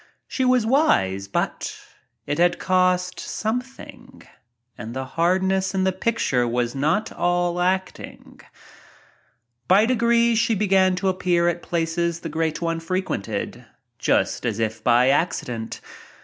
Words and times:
She 0.27 0.43
was 0.43 0.65
wise 0.65 1.27
but— 1.27 1.79
it 2.25 2.39
had 2.39 2.57
cost 2.57 3.19
something 3.19 4.23
and 4.75 4.95
the 4.95 5.05
hardness 5.05 5.75
in 5.75 5.83
the 5.83 5.91
picture 5.91 6.47
was 6.47 6.73
not 6.73 7.11
all 7.11 7.61
acting. 7.61 8.39
By 9.67 9.85
degrees 9.85 10.39
she 10.39 10.55
began 10.55 10.95
to 10.95 11.07
appear 11.09 11.47
at 11.47 11.61
places 11.61 12.21
the 12.21 12.29
Great 12.29 12.63
One 12.63 12.79
frequented— 12.79 13.63
just 13.99 14.43
as 14.43 14.57
if 14.57 14.83
by 14.83 15.09
accident. 15.09 15.79